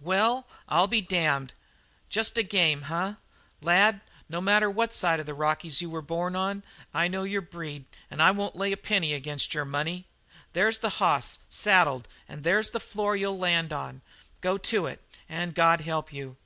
"Well, 0.00 0.48
I'll 0.68 0.88
be 0.88 1.00
damned! 1.00 1.52
Just 2.10 2.36
a 2.36 2.42
game, 2.42 2.82
eh? 2.90 3.14
Lad, 3.60 4.00
no 4.28 4.40
matter 4.40 4.68
on 4.68 4.74
what 4.74 4.92
side 4.92 5.20
of 5.20 5.26
the 5.26 5.32
Rockies 5.32 5.80
you 5.80 5.88
were 5.88 6.02
born, 6.02 6.34
I 6.92 7.06
know 7.06 7.22
your 7.22 7.40
breed 7.40 7.84
and 8.10 8.20
I 8.20 8.32
won't 8.32 8.56
lay 8.56 8.72
a 8.72 8.76
penny 8.76 9.14
against 9.14 9.54
your 9.54 9.64
money. 9.64 10.06
There's 10.54 10.80
the 10.80 10.88
hoss 10.98 11.38
saddled 11.48 12.08
and 12.28 12.42
there's 12.42 12.72
the 12.72 12.80
floor 12.80 13.14
you'll 13.14 13.38
land 13.38 13.72
on. 13.72 14.02
Go 14.40 14.58
to 14.58 14.86
it 14.86 15.06
and 15.28 15.54
God 15.54 15.82
help 15.82 16.12
you!" 16.12 16.36